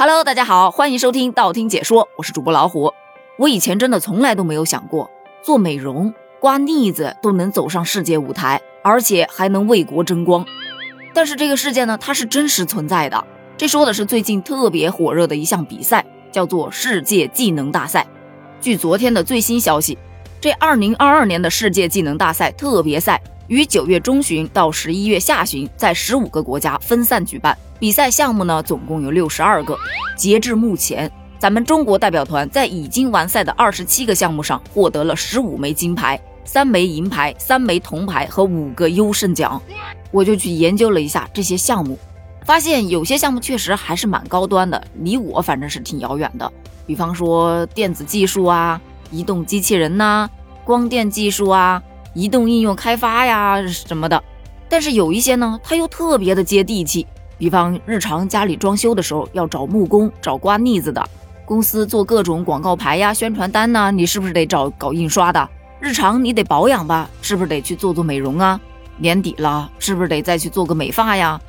[0.00, 2.94] Hello，大家好，欢迎收听道听解说，我是主播老虎。
[3.36, 5.10] 我以前真的从来都没有想过，
[5.42, 10.46] 做美容、刮腻子都能走上世界舞台，而且还能为国争光。
[11.12, 13.24] 但是这个事件呢，它是真实存在的。
[13.56, 18.06] 这说的是最近特别火热的一项比赛，叫做世界技能大赛。
[18.60, 19.98] 据昨天的最新消息，
[20.40, 23.20] 这2022年的世界技能大赛特别赛。
[23.48, 29.76] 于九月中旬到十一月下旬，在十五个国家分散举办比赛项目呢，总共有六十二个。
[30.16, 39.60] 截至目前，咱们中国代表团在已经完赛的二十七个项目上获得了十五枚金牌、三枚银牌、三枚铜牌和五个优胜奖。
[40.12, 41.98] 我就去研究了一下这些项目，
[42.44, 46.52] 发现有些项目确实还是蛮高端的，离我反正是挺遥远的。
[46.86, 50.28] 比方说电子技术啊、移动机器人呐、
[50.68, 51.82] 光电技术啊。
[52.12, 54.22] 移动应用开发呀什么的，
[54.68, 57.06] 但是有一些呢，它又特别的接地气。
[57.38, 61.02] 比方日常家里装修的时候要找木工、找刮腻子的；
[61.46, 65.48] 公司做各种广告牌呀、宣传单呢，你是不是得找搞印刷的？
[65.80, 68.60] 日常你得保养吧，是不是得去做做美容啊？
[68.98, 71.40] 年底了，是不是得再去做个美发呀？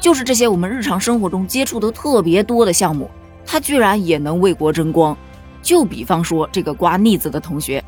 [0.00, 3.10] 就是这些我们日常生活中接触的特别多的项目，
[3.46, 5.16] 它居然也能为国争光。
[5.62, 7.82] 就比方说这个刮腻子的同学。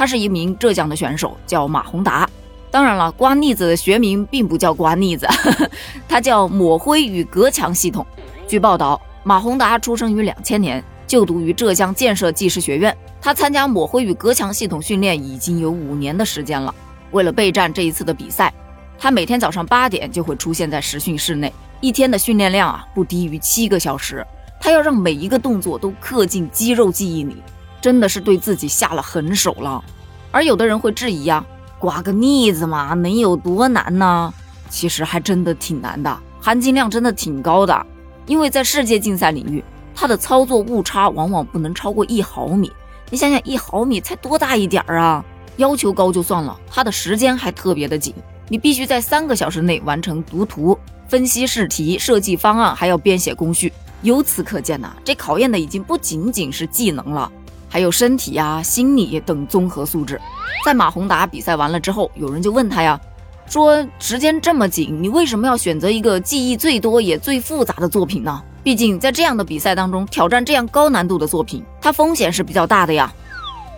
[0.00, 2.26] 他是一名浙江的选手，叫马宏达。
[2.70, 5.28] 当然了，刮腻子的学名并不叫刮腻子，
[6.08, 8.06] 它叫抹灰与隔墙系统。
[8.48, 12.96] 据报道，马宏达出生于两千年，就读于浙江建设技师学院。
[13.20, 16.74] 他参加抹灰与隔墙系统训练已经有五年的时间了。
[17.10, 18.50] 为了备战这一次的比赛，
[18.98, 24.26] 他每天早上八点就会出现在实训室内，一天的训练量啊不低于七个小时。
[24.58, 27.36] 他要让每一个动作都刻进肌肉记忆里。
[27.80, 29.82] 真的是对自己下了狠手了，
[30.30, 31.44] 而有的人会质疑呀，
[31.78, 34.32] 刮个腻子嘛，能有多难呢？
[34.68, 37.86] 其实还真的挺难的，含金量真的挺高的。
[38.26, 39.64] 因为在世界竞赛领域，
[39.94, 42.70] 它的操作误差往往不能超过一毫米。
[43.10, 45.24] 你想想，一毫米才多大一点儿啊？
[45.56, 48.14] 要求高就算了，它的时间还特别的紧，
[48.48, 53.72] 你必须在三个小时内完成读图、分析试题、设计方案，还要编写工序。
[54.02, 57.30] 由此可见呐，这考验的已经不仅仅是技能了。
[57.70, 60.20] 还有身体呀、心理等综合素质。
[60.66, 63.00] 在马宏达比赛完了之后，有人就问他呀，
[63.46, 68.42] 说时间这么紧，你为什么要选择一个记忆最多也最复杂的作品呢？
[68.62, 73.10] 毕竟在这样的比赛当中，挑战这样高难度的作品，它风险是比较大的呀。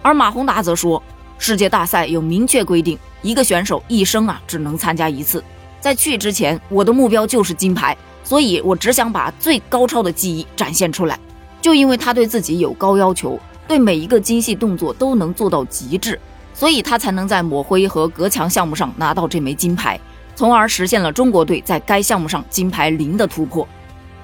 [0.01, 1.01] 而马宏达则说，
[1.39, 5.45] 世界大赛有明确规定，一个选手一生啊只能参加一次。
[5.81, 11.19] 在去之前，我的目标就是金牌，所以我只想把最高超的技艺展现出来。
[11.61, 13.39] 就因为他对自己有高要求。
[13.73, 16.21] 对每一个精细动作都能做到极致，
[16.53, 19.99] 所以他才能在抹灰和隔墙项目上拿到这枚金牌，
[20.37, 23.67] 从而实现了中国队在该项目上金牌零的突破。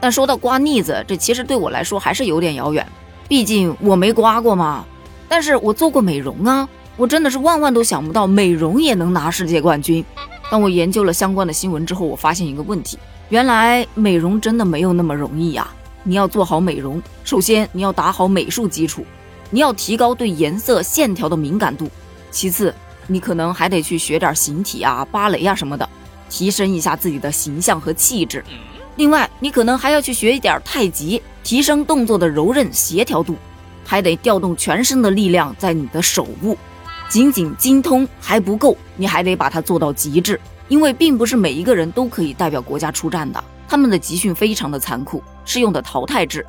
[0.00, 2.86] 但说到刮腻子，这其实对我来说还是有点遥远，
[3.26, 4.84] 毕竟我没刮过嘛。
[5.30, 10.04] 但是我做过美容啊，我真的是万万都想不到美容也能拿世界冠军。
[10.50, 12.98] 当我研究了相关的新闻之后，我发现一个问题：
[13.30, 15.66] 原来美容真的没有那么容易呀！
[16.02, 19.06] 你要做好美容，首先你要打好美术基础。
[19.50, 21.90] 你要提高对颜色线条的敏感度，
[22.30, 22.74] 其次，
[23.06, 25.88] 你可能还得去学点形体啊、芭蕾啊什么的，
[26.28, 28.44] 提升一下自己的形象和气质。
[28.96, 33.36] 另外，你可能还要去学一点太极，提升动作的柔韧协调度，
[33.84, 36.56] 还得调动全身的力量在你的手部。
[37.08, 40.38] 仅仅精通还不够，你还得把它做到极致，
[40.68, 46.44] 因为并不是每一个人都可以代表国家出战的，他们的集训非常的残酷，是用的淘汰制，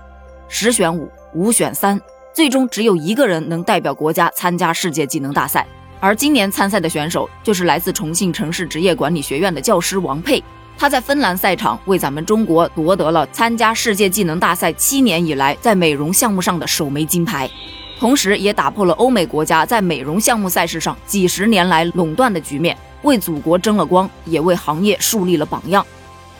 [0.50, 1.98] 十选五，五选三。
[2.39, 5.67] 最终只有一个人能代表国家参加世界技能大赛，
[6.00, 10.41] 而今年参赛的选手就是来自重庆城市职业管理学院的教师王佩。
[10.77, 17.51] 他在芬兰赛场为咱们中国夺得了参加世界技能大赛七年以来在美容项目上的首枚金牌，
[18.00, 25.85] 同时也打破了欧美国家在美容项目赛事上几十年来垄断的局面，为祖国争了光，也为行业树立了榜样。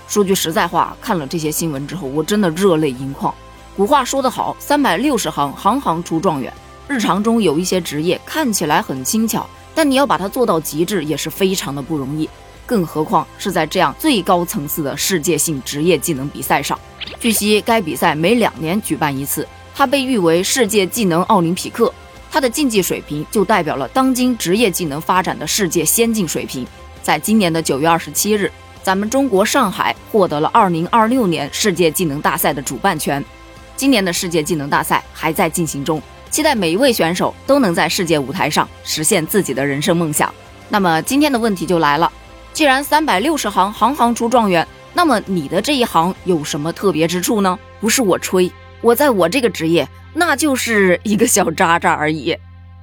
[0.08, 3.36] 说句实在话，看了这些新闻之后，我真的热泪盈眶。
[3.80, 6.52] 古话说得好，三百六十行，行行出状元。
[6.90, 12.30] 日常中有一些职业看起来很轻巧，但你要把它做到极致，也是非常的不容易。
[12.66, 16.78] 更何况是在这样最高层次的世界性职业技能比赛上。
[17.22, 21.90] 据悉，该比赛每两年举办一次，它被誉为世界技能奥林匹克。
[22.30, 26.68] 它的竞技水平就代表了当今职业技能发展的世界先进水平。
[27.02, 28.52] 在今年的九月二十七日，
[28.84, 33.24] 咱们中国上海获得了二零二六年世界技能大赛的主办权。
[33.80, 40.34] 今年的世界技能大赛还在进行中，期待每一位选手都能在世界舞台上实现自己的人生梦想。
[40.68, 42.12] 那么今天的问题就来了，
[42.52, 47.58] 既然三百六十行，行行出状元，那么你的这一行有什么特别之处呢？
[47.80, 52.36] 不是我吹，我在我这个职业那就是一个小渣渣而已。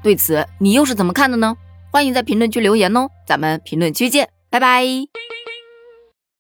[0.02, 1.54] 对此，你又是怎么看的呢？
[1.93, 4.82] 欢迎在评论区留言哦，咱们评论区见，拜拜。